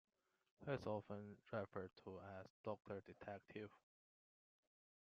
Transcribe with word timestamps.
He 0.65 0.71
is 0.71 0.87
often 0.87 1.37
referred 1.51 1.91
to 2.05 2.19
as 2.39 2.47
Doctor 2.63 3.01
Detective. 3.05 3.69